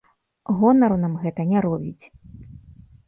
Гонару 0.61 0.97
нам 1.03 1.13
гэта 1.25 1.41
не 1.53 1.59
робіць. 1.69 2.03